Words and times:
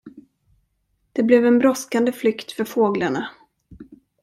Det 1.13 1.23
blev 1.23 1.45
en 1.45 1.59
brådskande 1.59 2.11
flykt 2.11 2.51
för 2.51 2.65
fåglarna. 2.65 3.29